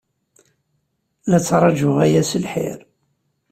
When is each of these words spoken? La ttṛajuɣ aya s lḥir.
La 1.29 1.39
ttṛajuɣ 1.41 1.97
aya 2.05 2.23
s 2.29 2.31
lḥir. 2.43 2.79